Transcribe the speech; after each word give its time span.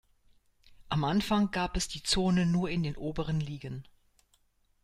Am 0.89 1.03
Anfang 1.03 1.51
gab 1.51 1.77
es 1.77 1.87
die 1.87 2.01
Zone 2.01 2.47
nur 2.47 2.71
in 2.71 2.81
den 2.81 2.97
oberen 2.97 3.39
Ligen. 3.39 3.87